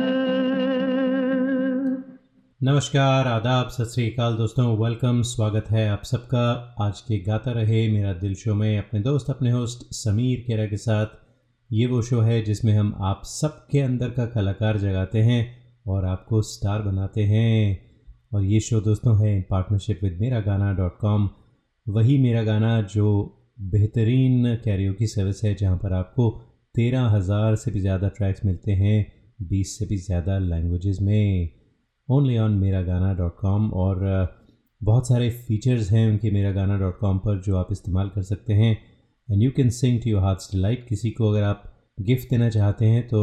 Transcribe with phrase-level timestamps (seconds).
[2.63, 8.13] नमस्कार, आदाब, सत श्रीकाल दोस्तों। वेलकम स्वागत है आप सबका। आज के गाता रहे मेरा
[8.13, 11.07] दिल शो में अपने दोस्त, अपने होस्ट समीर केरा के साथ।
[11.71, 16.41] ये वो शो है जिसमें हम आप सबके अंदर का कलाकार जगाते हैं और आपको
[16.41, 17.91] स्टार बनाते हैं।
[18.33, 21.29] और ये शो दोस्तों है इन पार्टनरशिप विद मेरा गाना डॉट कॉम
[21.87, 23.07] वही मेरा गाना जो
[23.71, 26.29] बेहतरीन कैरियो की सर्विस है, जहाँ पर आपको
[26.75, 29.05] तेरह हज़ार से भी ज़्यादा ट्रैक्स मिलते हैं,
[29.41, 31.49] बीस से भी ज़्यादा लैंग्वेजेस में।
[32.09, 33.99] ओनली ऑन मेरा गाना डॉट कॉम और
[34.81, 38.53] बहुत सारे फीचर्स हैं उनके मेरा गाना डॉट कॉम पर जो आप इस्तेमाल कर सकते
[38.53, 38.71] हैं।
[39.29, 41.63] And you can sing to your heart's delight किसी को अगर आप
[42.01, 43.21] गिफ्ट देना चाहते हैं तो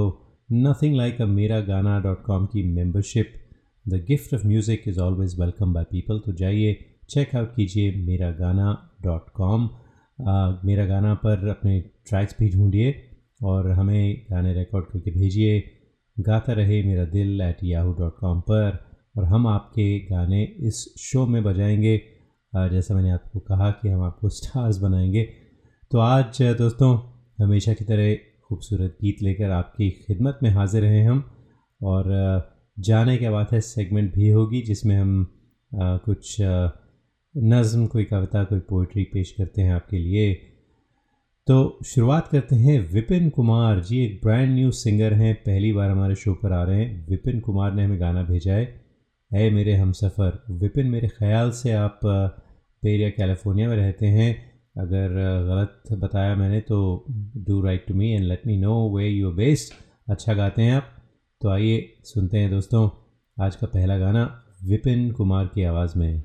[0.53, 3.33] nothing like a Mera Gana dot com की membership
[3.87, 6.77] the gift of music is always welcome by people तो जाइए
[7.11, 9.69] चेकआउट कीजिए मेरा गाना डॉट कॉम।
[10.65, 12.95] मेरा गाना पर अपने ट्रैक्स भी ढूंढिए
[13.43, 15.63] और हमें गाने रिकॉर्ड करके भेजिए।
[16.17, 18.79] गाता रहे मेरा दिल एट याहू डॉट कॉम पर
[19.17, 21.97] और हम आपके गाने इस शो में बजाएँगे।
[22.53, 25.23] जैसा मैंने आपको कहा कि हम आपको स्टार्स बनाएँगे।
[25.91, 26.99] तो आज, दोस्तों,
[27.41, 31.25] हमेशा की तरह खूबसूरत गीत लेकर आपकी खिदमत में हाजिर हैं हम
[31.83, 32.05] और
[32.79, 35.27] जाने के बाद है सेगमेंट भी होगी जिसमें हम
[35.75, 36.37] कुछ
[37.39, 40.35] नज़म कोई कविता, कोई पोइट्री पेश करते हैं आपके लिए।
[41.47, 46.15] तो शुरुआत करते हैं विपिन कुमार जी, एक ब्रांड न्यू सिंगर हैं। पहली बार हमारे
[46.15, 48.65] शो पर आ रहे हैं। विपिन कुमार ने हमें गाना भेजा है।
[49.33, 55.09] है मेरे हम सफ़र विपिन मेरे ख्याल से आप पेरिया, कैलिफ़ोर्निया में रहते हैं। अगर
[55.45, 57.05] गलत बताया मैंने तो
[57.37, 59.75] do write to me and let me know way you based
[60.13, 60.91] अच्छा गाते हैं आप।
[61.41, 62.89] तो आइए सुनते हैं दोस्तों,
[63.45, 66.23] आज का पहला गाना विपिन कुमार की आवाज़ में।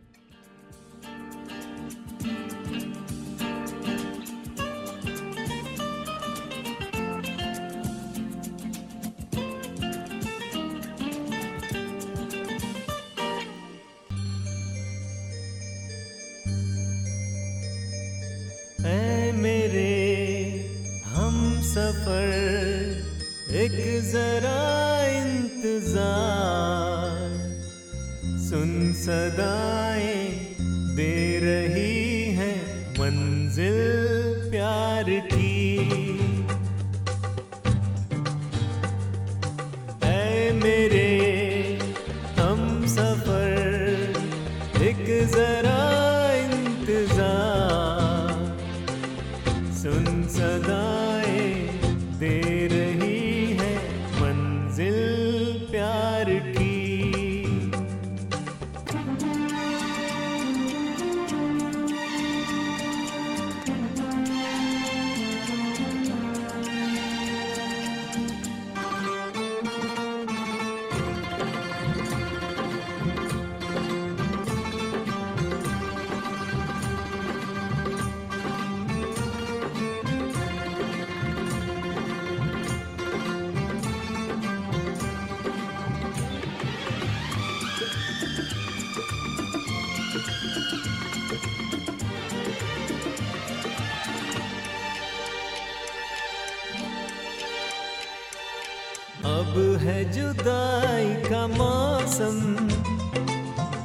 [99.25, 102.39] अब है जुदाई का मौसम,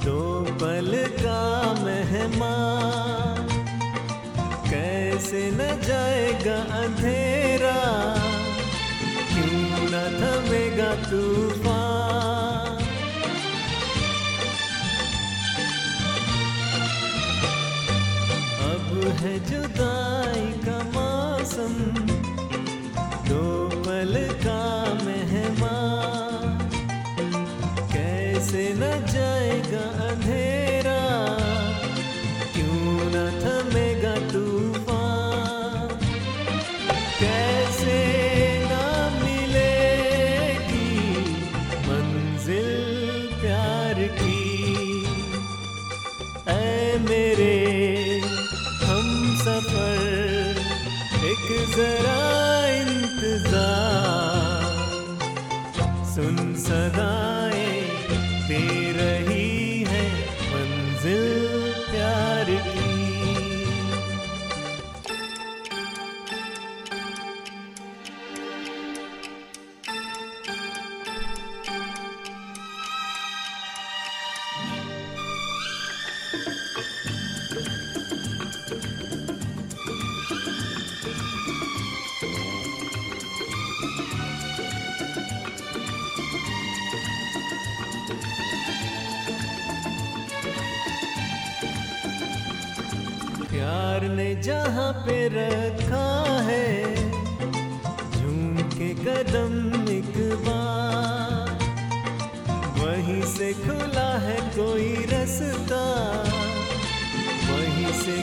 [0.04, 0.21] दो
[0.60, 1.43] पल का
[1.82, 3.47] मेहमान।
[4.71, 7.78] कैसे न जाएगा अंधेरा,
[9.31, 11.48] क्यों न थमेगा तूफ़ान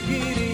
[0.07, 0.44] वहीं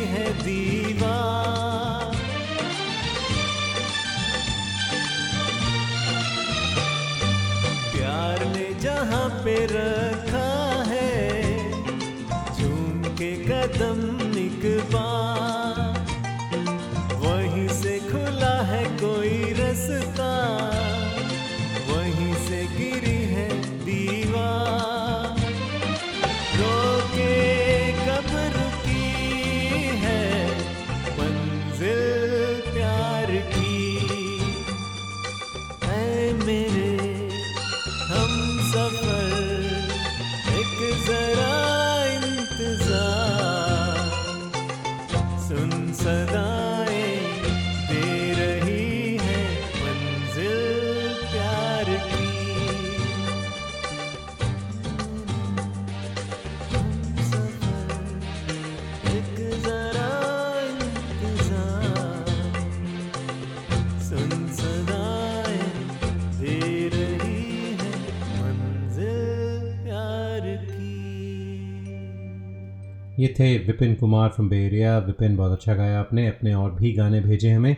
[73.39, 77.21] थे Vipin Kumar from Bay Area Vipin, बहुत अच्छा गाया आपने। अपने और भी गाने
[77.21, 77.77] भेजे हमें।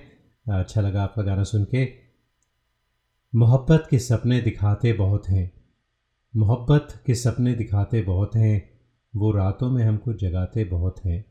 [0.52, 1.94] अच्छा लगा आपका गाना सुन के।
[3.36, 5.52] मोहब्बत के सपने दिखाते बहुत हैं।
[6.36, 8.70] मोहब्बत के सपने दिखाते बहुत हैं।
[9.16, 11.26] वो रातों में हमको जगाते बहुत हैं।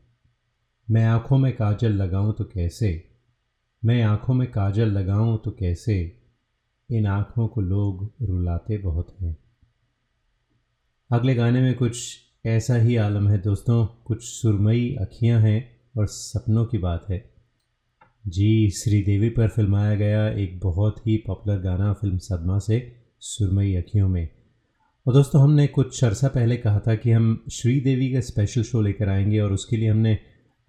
[0.91, 3.09] मैं आँखों में काजल लगाऊँ तो कैसे?
[3.85, 6.17] मैं आँखों में काजल लगाऊँ तो कैसे?
[6.91, 9.37] इन आँखों को लोग रुलाते बहुत हैं।
[11.11, 16.65] अगले गाने में कुछ ऐसा ही आलम है दोस्तों, कुछ सुरमई अखियाँ हैं और सपनों
[16.65, 17.33] की बात है।
[18.27, 24.09] जी, श्रीदेवी पर फिल्माया गया एक बहुत ही पॉपुलर गाना फ़िल्म सदमा से सुरमई अखियों
[24.09, 24.29] में।
[25.07, 29.09] और दोस्तों, हमने कुछ अरसा पहले कहा था कि हम श्रीदेवी का स्पेशल शो लेकर
[29.09, 30.19] आएँगे और उसके लिए हमने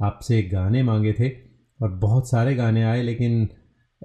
[0.03, 1.29] आपसे गाने मांगे थे
[1.83, 3.49] और बहुत सारे गाने आए, लेकिन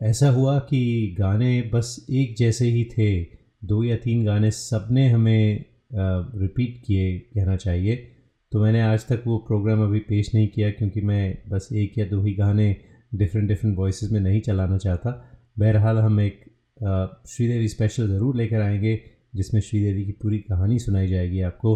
[0.03, 3.27] ऐसा हुआ कि गाने बस एक जैसे ही थे।
[3.63, 7.95] दो या तीन गाने सबने हमें रिपीट किए, कहना चाहिए।
[8.51, 12.05] तो मैंने आज तक वो प्रोग्राम अभी पेश नहीं किया क्योंकि मैं बस एक या
[12.05, 12.75] दो ही गाने
[13.15, 15.11] डिफरेंट डिफरेंट वॉइस में नहीं चलाना चाहता।
[15.59, 16.43] बहरहाल हम एक
[17.27, 18.99] श्रीदेवी स्पेशल ज़रूर लेकर आएँगे,
[19.35, 21.75] जिसमें श्रीदेवी की पूरी कहानी सुनाई जाएगी आपको।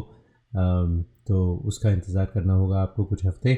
[1.28, 3.56] तो उसका इंतज़ार करना होगा आपको कुछ हफ़्ते।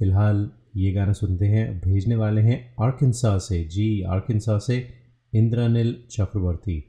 [0.00, 4.86] फ़िलहाल ये गाना सुनते हैं, भेजने वाले हैं आर्किनसा से। जी, आर्किनसा से
[5.32, 6.80] इंद्रानिल चक्रवर्ती।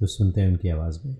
[0.00, 1.16] तो सुनते हैं उनकी आवाज़ में।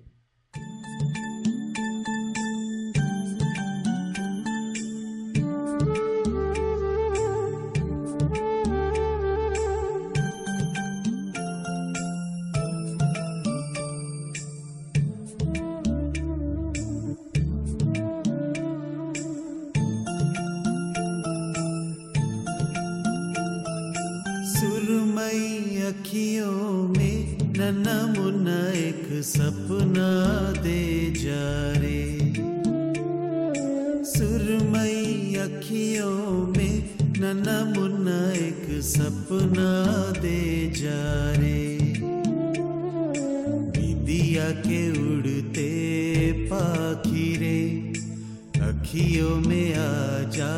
[48.89, 49.89] अखियों में आ
[50.33, 50.53] जा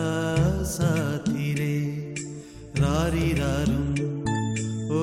[0.63, 1.75] साथी रे।
[2.79, 3.81] रारी रारू
[4.95, 4.99] ओ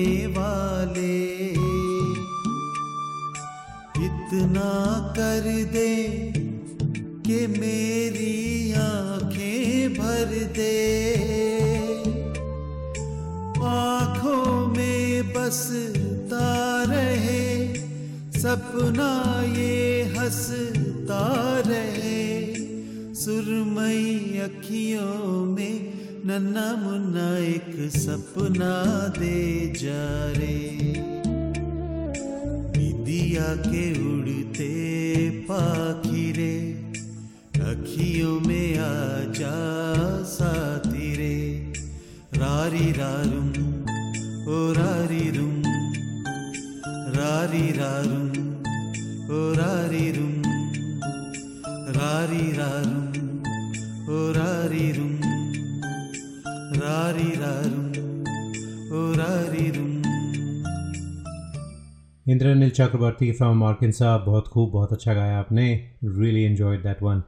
[62.26, 65.64] इंद्रनील चक्रवर्ती फ्रॉम साहब, बहुत खूब, बहुत अच्छा गाया आपने।
[66.04, 67.22] रियली एन्जॉयड दैट वन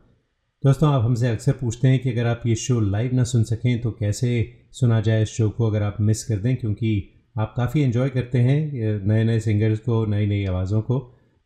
[0.64, 3.80] दोस्तों, आप हमसे अक्सर पूछते हैं कि अगर आप ये शो लाइव ना सुन सकें
[3.80, 4.28] तो कैसे
[4.72, 8.38] सुना जाए इस शो को अगर आप मिस कर दें, क्योंकि आप काफ़ी इन्जॉय करते
[8.38, 10.98] हैं नए नए सिंगर्स को नई नई आवाज़ों को।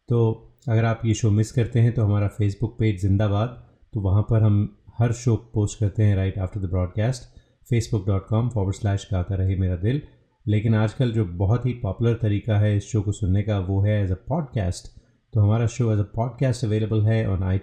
[0.09, 0.21] तो
[0.69, 3.59] अगर आप ये शो मिस करते हैं तो हमारा फेसबुक पेज जिंदाबाद।
[3.93, 4.63] तो वहाँ पर हम
[4.99, 7.37] हर शो पोस्ट करते हैं right after the broadcast
[7.71, 10.03] Facebook dot com forward slash Gaata Rahe Mera दिल।
[10.49, 14.05] लेकिन आजकल जो बहुत ही पॉपुलर तरीका है इस शो को सुनने का वो है
[14.05, 15.01] एज अ पॉडकास्ट
[15.33, 17.57] तो हमारा show as a podcast available है ऑन आई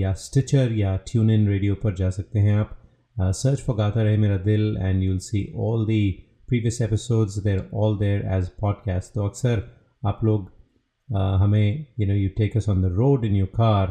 [0.00, 2.78] या स्टिचर या ट्यून इन रेडियो पर जा सकते हैं आप.
[3.20, 7.98] Search for Gaata Rahe Mera Dil and you'll see all the previous episodes there all
[7.98, 9.62] there as podcast तो अक्सर
[10.06, 13.86] आप लोग uh, हमें you know you take us on the road in your car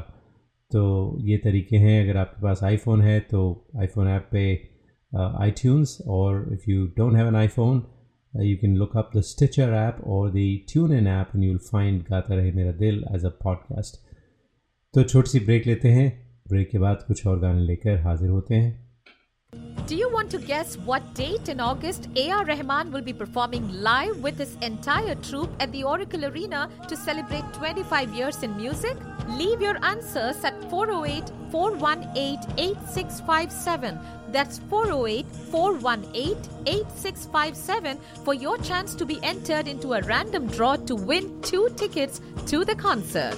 [0.71, 2.03] तो ये तरीके हैं.
[2.03, 4.72] अगर आपके पास आईफोन है तो आईफोन ऐप पे
[5.15, 5.51] आई
[6.07, 7.81] or if you don't have an iPhone,
[8.35, 12.05] uh, you can look up the Stitcher app or the TuneIn app and you'll find
[12.05, 13.97] Gata Rahe Mera Dil as a podcast.
[14.93, 18.55] तो छोटी सी break लेते हैं break के बाद कुछ और गाने लेकर हाजिर होते
[18.55, 18.82] हैं
[19.85, 22.45] Do you want to guess what date in August A.R.
[22.45, 27.43] Rahman will be performing live with his entire troupe at the Oracle Arena to celebrate
[27.53, 28.95] 25 years in music?
[29.27, 33.99] Leave your answers at 408 418 8657.
[34.31, 40.95] That's 408 418 8657 for your chance to be entered into a random draw to
[40.95, 43.37] win two tickets to the concert.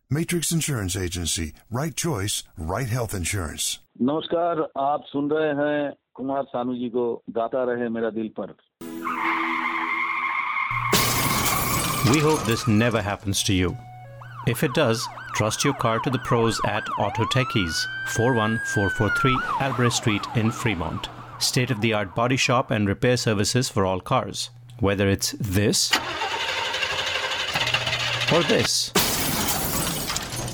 [0.10, 1.52] Matrix Insurance Agency.
[1.70, 3.78] Right choice, right health insurance.
[4.02, 7.04] नमस्कार आप सुन रहे हैं कुमार सानू जी को
[7.36, 8.54] गाता रहे मेरा दिल पर
[12.10, 13.76] We hope this never happens to you.
[14.46, 17.80] If it does, trust your car to the pros at Auto Techies,
[18.16, 21.08] 41443 Albrecht Street in Fremont.
[21.40, 24.50] State of the art body shop and repair services for all cars.
[24.78, 25.90] Whether it's this
[28.32, 28.92] or this.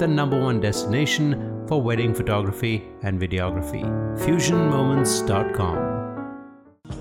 [0.00, 3.82] the number one destination for wedding photography and videography.
[4.18, 5.96] FusionMoments.com.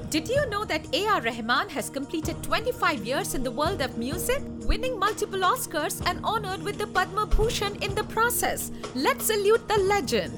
[0.09, 1.21] Did you know that A.R.
[1.21, 6.63] Rahman has completed 25 years in the world of music, winning multiple Oscars and honored
[6.63, 8.71] with the Padma Bhushan in the process?
[8.95, 10.31] Let's salute the legend.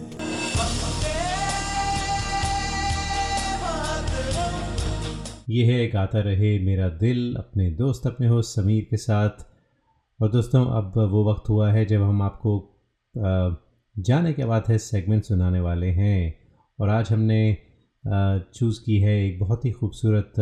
[5.49, 9.45] ये है गाता रहे मेरा दिल अपने दोस्त अपने हो समीर के साथ
[10.22, 12.50] और दोस्तों, अब वो वक्त हुआ है जब हम आपको
[13.96, 16.34] जाने के बाद है सेगमेंट सुनाने वाले हैं।
[16.78, 17.38] और आज हमने
[18.54, 20.32] चूज़ की है एक बहुत ही खूबसूरत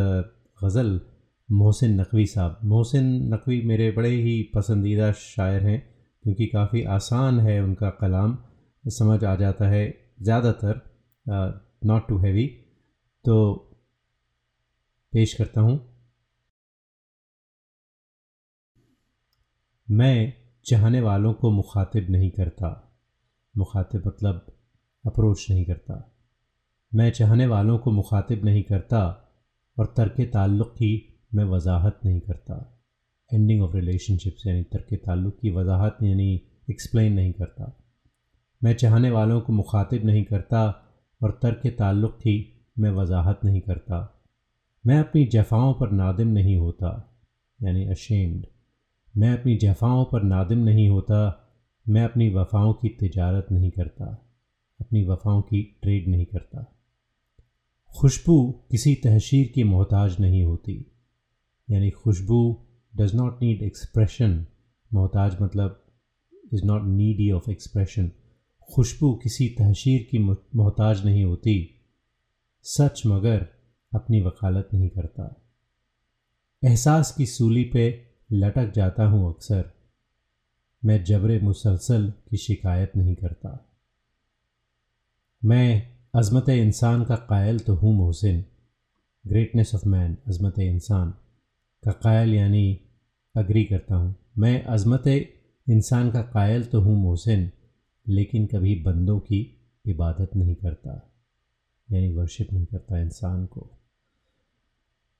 [0.59, 1.01] गज़ल,
[1.49, 5.81] मोहसिन नकवी साहब। मोहसिन नकवी मेरे बड़े ही पसंदीदा शायर हैं,
[6.25, 8.37] क्योंकि काफ़ी आसान है उनका कलाम,
[8.85, 9.85] समझ आ जाता है
[10.23, 10.81] ज़्यादातर
[11.87, 12.47] नॉट टू हैवी
[13.25, 13.37] तो
[15.13, 15.79] पेश करता हूँ।
[19.91, 20.33] मैं
[20.67, 22.69] चाहने वालों को मुखातिब नहीं करता।
[23.57, 24.47] मुखातिब मतलब
[25.05, 26.13] अप्रोच नहीं करता।
[26.95, 29.01] मैं चाहने वालों को मुखातिब नहीं करता
[29.79, 32.79] और तर्क ताल्लुक़ की मैं वजाहत नहीं करता।
[33.31, 37.73] एंडिंग ऑफ़ रिलेशनशिप्स यानी तर्क ताल्लुक़ की वजाहत यानी एक्सप्लेन नहीं करता।
[38.65, 40.63] मैं चाहने वालों को मुखातिब नहीं करता
[41.23, 42.37] और तर्क ताल्लुक़ की
[42.79, 44.23] मैं वजाहत नहीं करता।
[44.87, 47.19] मैं अपनी जफ़ाओं पर नादिम नहीं होता,
[47.63, 48.47] यानी अशेम्ड
[49.15, 51.19] मैं अपनी जफ़ाओं पर नादिम नहीं होता,
[51.87, 54.05] मैं अपनी वफ़ाओं की तिजारत नहीं करता,
[54.81, 56.65] अपनी वफ़ाओं की ट्रेड नहीं करता।
[57.95, 60.75] खुशबू किसी तहशीर की मोहताज नहीं होती,
[61.69, 62.41] यानी खुशबू
[62.95, 64.47] डज़ नॉट नीड एक्सप्रेशन
[64.91, 65.85] मोहताज मतलब
[66.55, 68.11] is not needy of expression
[68.69, 71.57] खुशबू किसी तहशीर की मोहताज नहीं होती,
[72.65, 73.47] सच मगर
[73.93, 75.35] अपनी वकालत नहीं करता।
[76.63, 77.89] एहसास की सूली पे
[78.33, 79.73] लटक जाता हूँ अक्सर।
[80.85, 83.71] मैं जबर मुसलसल की शिकायत नहीं करता।
[85.45, 88.45] मैं अज़मत इंसान का कायल तो हूँ मोहसिन।
[89.27, 91.11] ग्रेटनेस ऑफ़ मैन अजमत इंसान।
[91.85, 92.81] का कायल यानी
[93.37, 95.07] अग्री करता हूँ। मैं अजमत
[95.69, 97.51] इंसान का कायल तो हूँ मोहसिन,
[98.09, 101.13] लेकिन कभी बंदों की इबादत नहीं करता।
[101.93, 103.80] यानी वर्शिप नहीं करता इंसान को।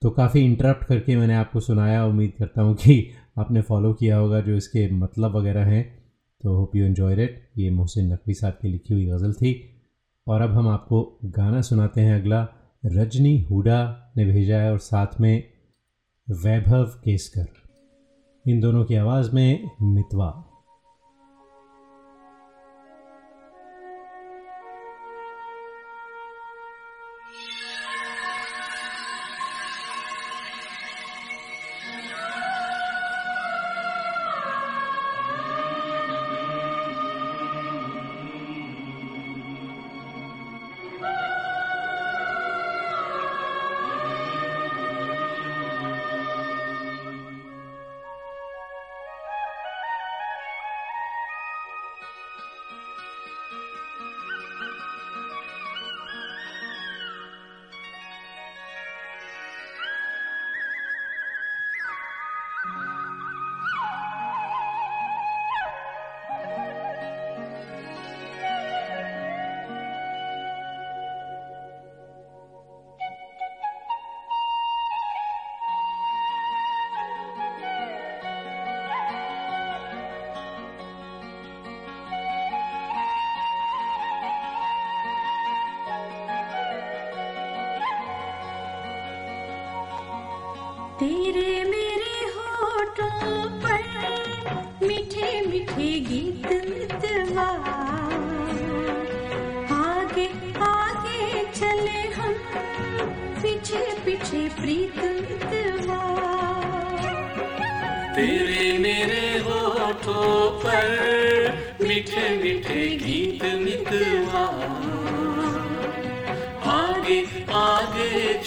[0.01, 4.41] तो काफ़ी इंटरप्ट करके मैंने आपको सुनाया। उम्मीद करता हूँ कि आपने फॉलो किया होगा
[4.41, 6.03] जो इसके मतलब वगैरह हैं।
[6.43, 9.77] तो होप यू एन्जॉय इट ये मोहसिन नकवी साहब की लिखी हुई गज़ल थी।
[10.27, 12.47] और अब हम आपको गाना सुनाते हैं अगला।
[12.85, 15.43] रजनी हुडा ने भेजा है और साथ में
[16.29, 17.47] वैभव केसकर।
[18.47, 20.50] इन दोनों की आवाज़ में मितवा।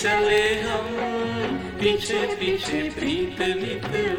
[0.04, 0.88] चले हम
[1.80, 4.13] पीछे पीछे प्रीत मितवा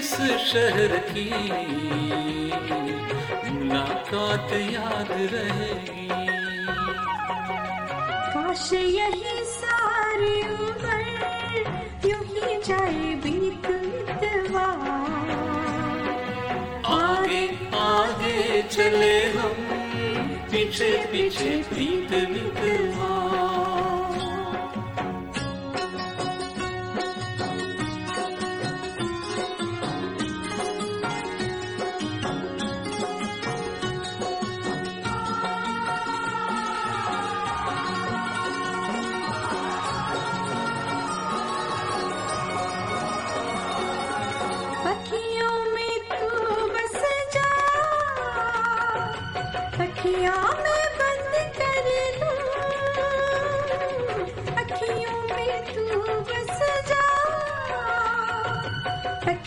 [0.00, 0.12] इस
[0.50, 1.24] शहर की
[3.46, 6.06] मुलाकात याद रहेगी।
[8.32, 10.36] काश यही सारी
[10.66, 11.00] उम्र
[12.10, 13.66] यूँ ही जाए बीत
[16.90, 17.44] आगे
[17.80, 19.58] आगे चले हम
[20.52, 23.10] पीछे पीछे बीत मितवा।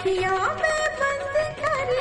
[0.04, 1.92] अखियाँ में बंद कर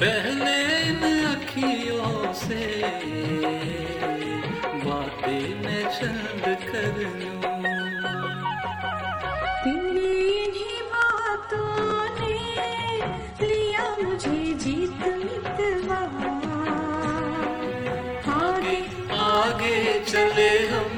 [0.00, 0.54] पहले
[0.86, 2.64] इन अखियों से
[4.82, 7.42] बातें मैं चंद कर लूँ।
[9.62, 10.10] तेरी
[10.42, 11.70] इन्हीं बातों
[12.18, 12.34] ने
[13.46, 16.00] लिया मुझे जीत मितवा
[18.34, 18.78] आगे
[19.30, 19.78] आगे
[20.10, 20.90] चले हम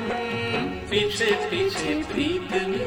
[0.90, 2.77] पीछे पीछे प्रीत मितवा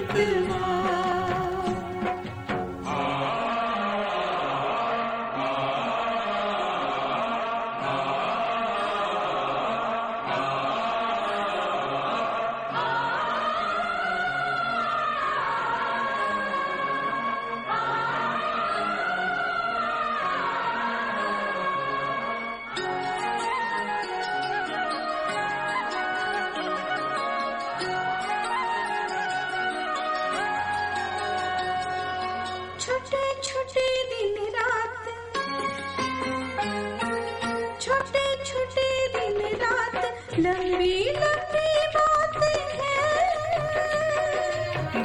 [40.40, 43.32] लंबी लंबी बातें हैं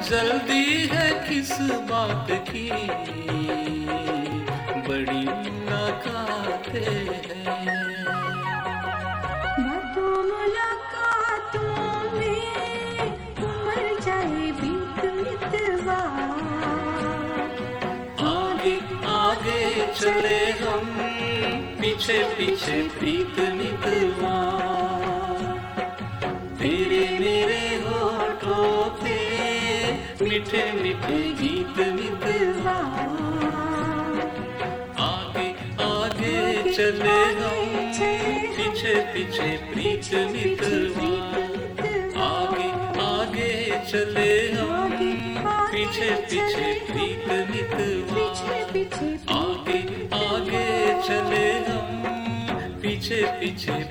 [0.03, 2.71] जल्दी है किस बात की?
[4.89, 6.95] बड़ी मुलाकातें
[7.27, 8.05] हैं।
[9.59, 11.75] बातों मुलाकातों
[12.13, 13.11] में
[13.43, 16.01] उमड़ जाए बीत मितवा।
[18.29, 19.63] आगे आगे
[19.93, 20.87] चले हम
[21.81, 24.56] पीछे पीछे प्रीत मितवा।
[30.37, 31.79] मीठे मीठे गीत
[35.05, 35.47] आगे
[35.85, 37.71] आगे चले हम
[38.57, 41.09] पीछे पीछे प्रीत मितवा
[42.27, 42.69] आगे
[43.07, 43.49] आगे
[43.91, 44.29] चले
[45.73, 48.29] पीछे पीछे प्रीत मितवा
[49.41, 49.81] आगे
[50.21, 50.67] आगे
[51.09, 53.83] चले हम पीछे पीछे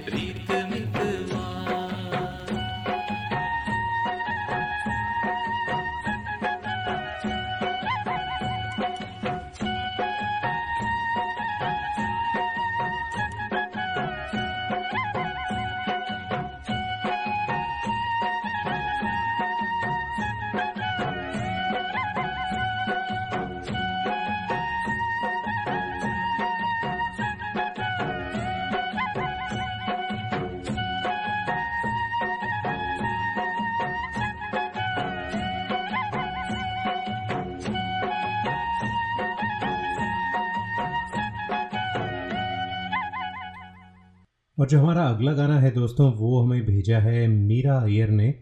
[44.57, 48.33] और जो हमारा अगला गाना है दोस्तों, वो हमें भेजा है मीरा अयर ने।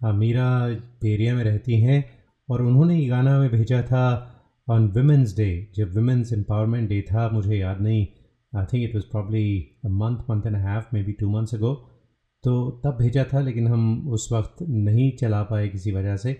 [0.00, 0.48] मीरा
[1.00, 2.04] पेरिया में रहती हैं
[2.48, 4.04] और उन्होंने ये गाना हमें भेजा था
[4.68, 8.06] ऑन वुमेंस डे जब वुमेंस एम्पावरमेंट डे था, मुझे याद नहीं।
[8.52, 9.46] I think it was probably
[9.86, 11.74] month month and half maybe two months ago
[12.44, 16.32] तो तब भेजा था, लेकिन हम उस वक्त नहीं चला पाए किसी वजह से।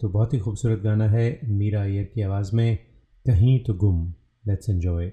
[0.00, 2.76] तो बहुत ही खूबसूरत गाना है मीरा अयर की आवाज़ में,
[3.26, 4.06] कहीं तो गुम
[4.44, 5.12] let's enjoy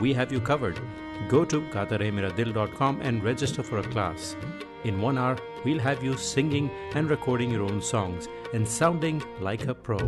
[0.00, 0.80] we have you covered.
[1.28, 4.36] Go to gaataremeradil.com and register for a class.
[4.84, 9.66] In one hour, we'll have you singing and recording your own songs and sounding like
[9.68, 9.98] a pro.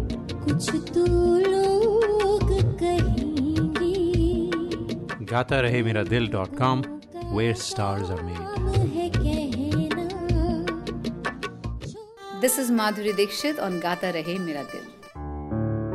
[5.34, 6.82] GaataRaheMeraDil.com,
[7.32, 8.54] where stars are made.
[12.40, 14.93] This is Madhuri Dixit on Gata Rahe Mera Dil.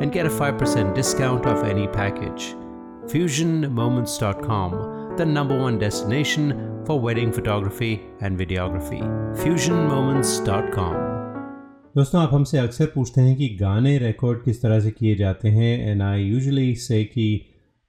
[0.00, 2.54] and get a 5% discount off any package.
[3.12, 9.00] FusionMoments.com, the number one destination for wedding photography and videography.
[9.42, 10.94] FusionMoments.com.
[11.96, 15.78] दोस्तों आप हमसे अक्सर पूछते हैं कि गाने record किस तरह से किए जाते हैं
[15.90, 17.26] एंड आई यूजुअली से कि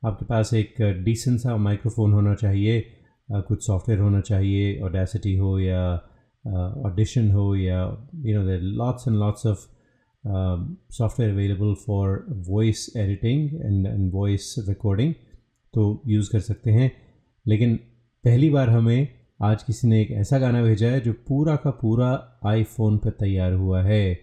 [0.04, 0.76] आपके पास एक
[1.06, 5.82] डिसेंट सा माइक्रोफोन होना चाहिए अ, कुछ सॉफ्टवेयर होना चाहिए ऑडेसिटी हो या
[6.89, 7.82] ऑडिशन हो या
[8.26, 9.68] you know there lots and lots of
[10.25, 15.14] software available for voice editing and voice recording
[15.75, 16.91] तो यूज़ कर सकते हैं।
[17.47, 17.77] लेकिन
[18.25, 19.09] पहली बार हमें
[19.43, 22.11] आज किसी ने एक ऐसा गाना भेजा है जो पूरा का पूरा
[22.47, 24.18] आईफोन पर तैयार हुआ है।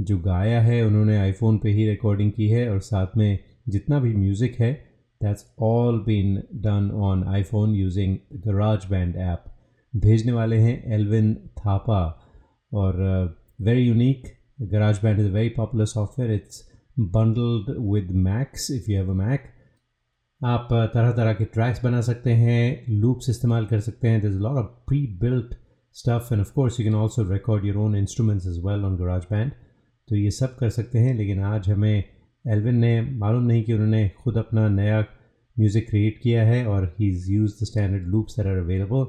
[0.00, 3.38] जो गाया है, उन्होंने आईफोन पे ही रिकॉर्डिंग की है और साथ में
[3.68, 4.72] जितना भी म्यूज़िक है
[5.20, 9.44] that's all been done on iPhone using garage band app
[9.92, 12.00] भेजने वाले हैं एल्विन थापा
[12.72, 12.96] और
[13.60, 16.62] very unique band is a very popular software it's
[16.98, 19.44] bundled with Macs if you have a Mac
[20.40, 24.20] आप तरह तरह के ट्रैक्स बना सकते हैं लूप्स इस्तेमाल कर सकते हैं.
[24.20, 25.54] This lot of pre built
[25.96, 29.22] stuff and of course you can also record your own instruments as well on garage
[29.30, 29.52] band
[30.08, 32.04] तो ये सब कर सकते हैं, लेकिन आज हमें
[32.44, 35.00] एल्विन ने मालूम नहीं कि उन्होंने खुद अपना नया
[35.56, 39.06] म्यूज़िक क्रिएट किया है और he is use the standard loops are available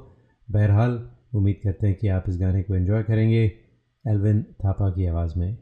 [0.47, 0.99] बहरहाल,
[1.35, 3.51] उम्मीद करते हैं कि आप इस गाने को एंजॉय करेंगे।
[4.07, 5.57] एल्विन थापा की आवाज़ में।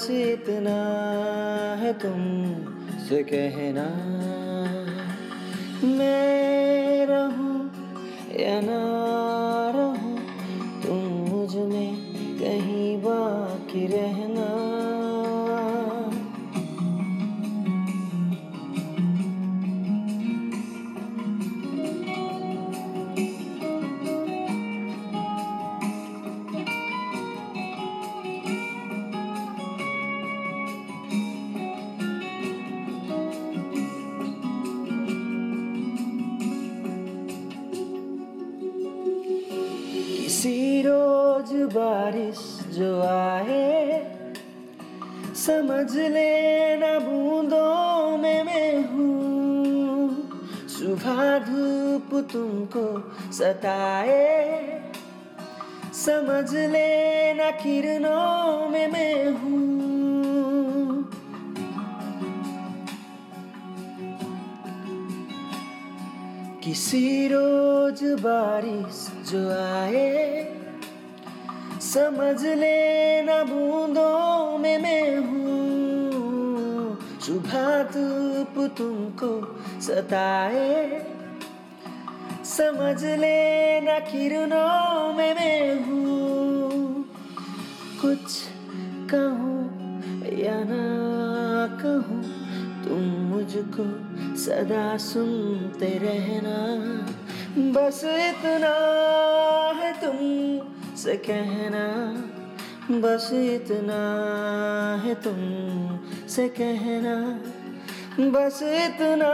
[0.00, 0.76] बस इतना
[1.80, 2.20] है तुम
[3.04, 3.84] से कहना।
[42.80, 44.02] जो आए
[45.36, 54.82] समझ लेना बूंदों में मैं हूँ। सुबह धूप तुमको सताए।
[55.94, 59.70] समझ लेना किरणों में मैं हूँ।
[66.64, 70.39] किसी रोज बारिश जो आए
[71.94, 81.06] समझ लेना बूंदों में मैं हूँ। सुबह धूप तुमको सताए।
[82.44, 87.04] समझ लेना किरणों में मैं हूँ।
[88.00, 88.40] कुछ
[89.10, 89.60] कहूँ
[90.38, 90.86] या ना
[91.82, 92.22] कहूँ,
[92.84, 93.86] तुम मुझको
[94.36, 96.58] सदा सुनते रहना।
[97.72, 98.74] बस इतना
[99.76, 100.69] है तुम।
[101.00, 101.84] से कहना
[103.00, 104.00] बस इतना
[105.04, 105.38] है तुम
[106.28, 107.40] से कहना।
[108.30, 109.30] बस इतना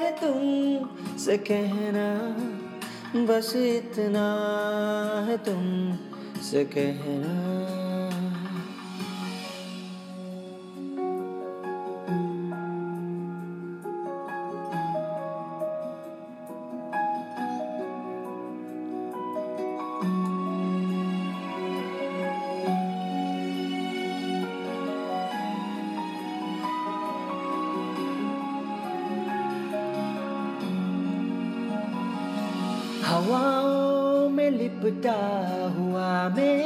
[0.00, 2.08] है तुम से कहना।
[3.26, 4.26] बस इतना
[5.28, 5.92] है तुम
[6.42, 7.83] से कहना।
[33.24, 35.20] हवाओं में लिपटा
[35.76, 36.56] हुआ मैं।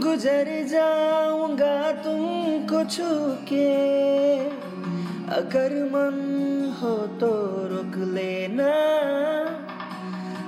[0.00, 3.08] गुजर जाऊँगा तुमको छू
[3.50, 3.66] के
[5.36, 6.16] अगर मन
[6.80, 7.30] हो तो
[7.68, 8.70] रुक लेना।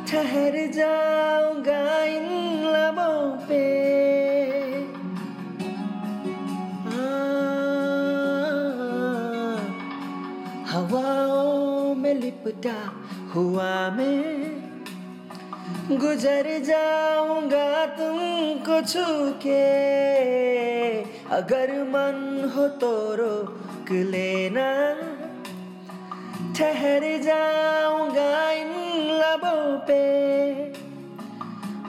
[0.09, 2.27] ठहर जाऊँगा इन
[2.67, 3.65] लबों पे।
[10.73, 12.79] हवाओं में लिपटा
[13.35, 14.71] हुआ मैं।
[15.99, 19.05] गुजर जाऊँगा तुमको छू
[19.43, 19.61] के
[21.31, 24.69] अगर मन हो तो रोक लेना।
[26.55, 28.73] ठहर जाऊँगा इन
[29.15, 30.03] लबों पे।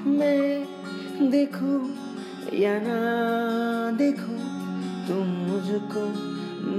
[0.09, 1.79] मैं देखूँ
[2.53, 3.01] या ना
[3.97, 4.39] देखूँ,
[5.07, 6.05] तुम मुझको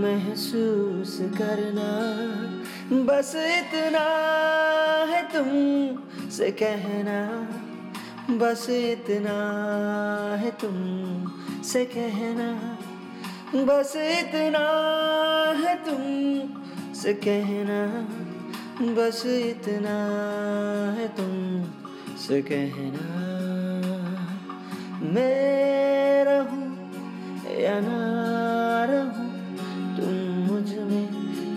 [0.00, 1.90] महसूस करना।
[2.92, 4.00] बस इतना
[5.08, 5.48] है तुम
[6.30, 7.20] से कहना,
[8.38, 9.36] बस इतना
[10.42, 10.76] है तुम
[11.62, 12.48] से कहना,
[13.64, 14.64] बस इतना
[15.60, 16.02] है तुम
[16.94, 17.80] से कहना,
[18.94, 19.96] बस इतना
[20.98, 21.32] है तुम
[22.18, 23.06] से कहना,
[25.14, 26.66] मैं रहूँ
[27.62, 27.98] या ना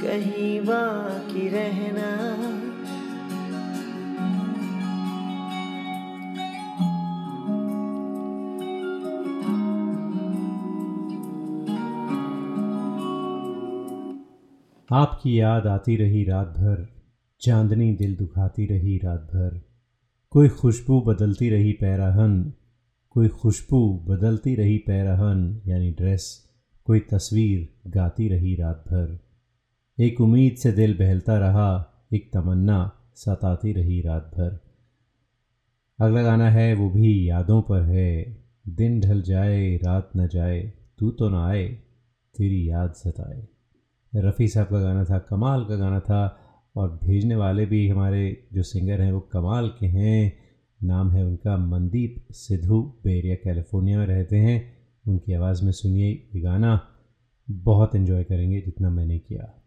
[0.06, 2.10] कहीं बाकी रहना।
[15.00, 16.88] आपकी याद आती रही रात भर,
[17.42, 19.62] चांदनी दिल दुखाती रही रात भर।
[20.32, 22.54] कोई खुशबू बदलती रही पैराहन,
[23.10, 26.50] कोई खुशबू बदलती रही पैराहन, यानी ड्रेस,
[26.86, 29.25] कोई तस्वीर गाती रही रात भर।
[30.00, 34.60] एक उम्मीद से दिल बहलता रहा, एक तमन्ना सताती रही रात भर
[36.00, 38.38] अगला गाना है, वो भी यादों पर है।
[38.68, 41.68] दिन ढल जाए, रात न जाए, तू तो ना आए,
[42.38, 43.48] तेरी याद सताए।
[44.16, 46.40] रफ़ी साहब का गाना था, कमाल का गाना था,
[46.76, 50.38] और भेजने वाले भी हमारे जो सिंगर हैं, वो कमाल के हैं।
[50.84, 54.78] नाम है उनका मनदीप सिद्धू, बेरिया, कैलिफ़ोर्निया में रहते हैं।
[55.08, 56.88] उनकी आवाज़ में सुनिए ये गाना।
[57.50, 59.65] बहुत इन्जॉय करेंगे जितना मैंने किया।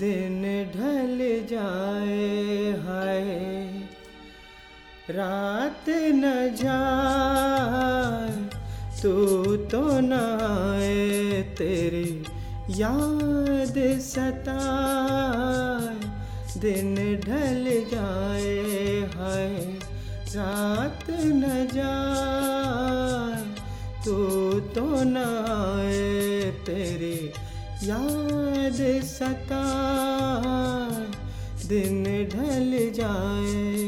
[0.00, 0.42] दिन
[0.74, 1.18] ढल
[1.50, 3.24] जाए हाय,
[5.10, 8.32] रात न जाए,
[9.02, 9.12] तू
[9.56, 12.24] तो न आए, तेरी
[12.82, 15.94] याद सताए,
[16.60, 16.94] दिन
[17.26, 18.56] ढल जाए
[19.14, 19.56] हाय,
[20.36, 22.65] रात न जाए।
[24.06, 24.14] तू
[24.74, 25.16] तो न
[25.50, 27.16] आए तेरी
[27.88, 29.62] याद सता
[31.66, 33.85] दिन ढल जाए।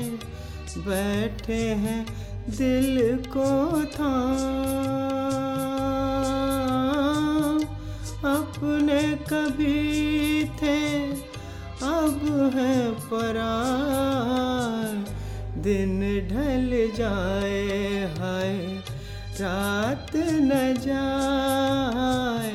[0.78, 2.06] बैठे हैं
[2.50, 3.50] दिल को
[3.86, 4.59] थाम।
[12.50, 15.06] है परार
[15.58, 18.58] दिन ढल जाए, हाय,
[19.42, 22.52] रात न जाए,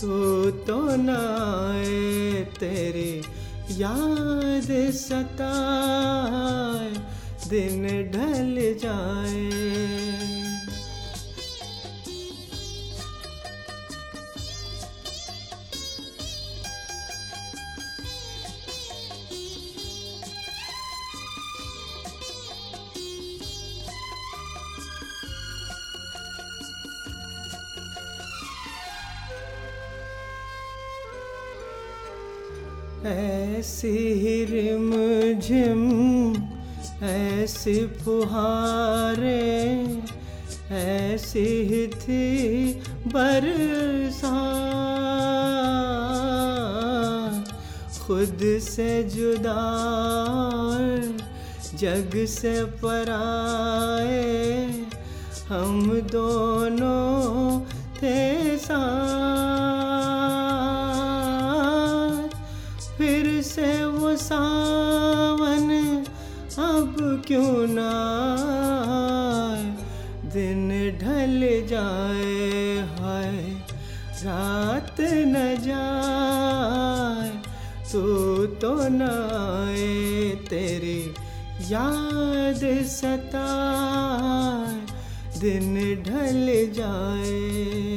[0.00, 3.22] तू तो न आए, तेरी
[3.82, 6.90] याद सताए।
[7.48, 7.82] दिन
[8.12, 9.59] ढल जाए
[33.60, 36.34] ऐसी ही झिम,
[37.04, 39.86] ऐसी फुहारे,
[40.74, 44.46] ऐसी ही थी बरसात।
[48.06, 49.88] खुद से जुदा
[51.74, 54.68] जग से पराए,
[55.48, 57.60] हम दोनों
[58.02, 59.09] थे साथ।
[64.20, 65.68] सावन
[66.58, 66.96] अब
[67.26, 67.90] क्यों ना
[70.32, 70.68] दिन
[71.00, 73.36] ढल जाए, हाय,
[74.24, 77.30] रात न जाए,
[77.92, 78.02] तू
[78.46, 79.02] तो न
[79.36, 81.00] आए, तेरी
[81.72, 84.78] याद सताए।
[85.40, 85.74] दिन
[86.06, 87.89] ढल जाए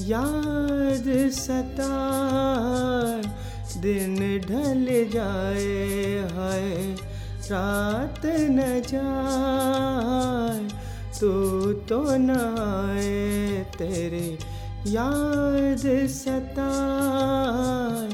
[0.00, 3.22] याद सताए
[3.82, 4.16] दिन
[4.46, 5.66] ढल जाए
[6.34, 6.94] है
[7.50, 10.62] रात न जाए
[11.20, 11.30] तू
[11.88, 14.30] तो न आए तेरी
[14.94, 15.84] याद
[16.16, 18.08] सताए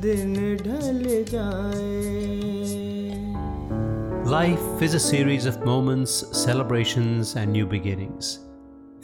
[0.00, 1.02] दिन ढल
[1.32, 2.32] जाए
[4.26, 8.38] Life is a series of moments, celebrations, and new beginnings.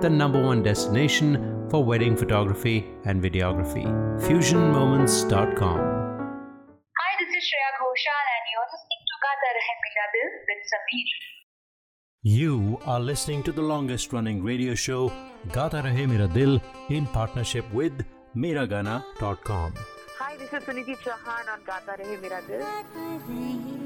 [0.00, 3.84] the number one destination for wedding photography and videography.
[4.20, 5.78] FusionMoments.com.
[6.98, 11.10] Hi, this is Shreya Ghoshal, and you're listening to Gata Rahe Mera Dil with Sameer.
[12.22, 15.12] You are listening to the longest running radio show,
[15.52, 18.04] Gata Rahe Mera Dil, in partnership with
[18.36, 19.74] Miragana.com.
[20.18, 23.85] Hi, this is Suniti Chauhan on Gata Rahe Mera Dil.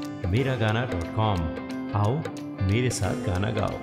[0.27, 1.39] मेरा गाना dot com
[1.95, 2.21] आओ,
[2.71, 3.73] मेरे साथ गाना गाओ।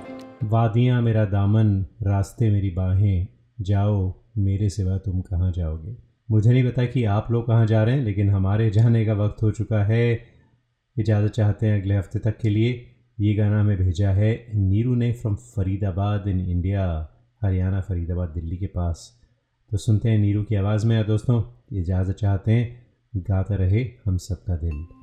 [0.44, 3.26] वादियाँ मेरा दामन, रास्ते मेरी बाहें।
[3.60, 5.96] जाओ, मेरे सिवा तुम कहाँ जाओगे?
[6.30, 9.42] मुझे नहीं पता कि आप लोग कहाँ जा रहे हैं, लेकिन हमारे जाने का वक्त
[9.42, 10.20] हो चुका है।
[10.98, 12.86] इजाज़त चाहते हैं अगले हफ़्ते तक के लिए।
[13.20, 17.08] ये गाना हमें भेजा है नीरू ने from Faridabad in India
[17.42, 19.20] Haryana, Faridabad, Delhi के पास।
[19.70, 22.86] तो सुनते हैं नीरू की आवाज़ में। दोस्तों, इजाज़त चाहते हैं,
[23.16, 24.97] गाता रहे हम सबका दिल।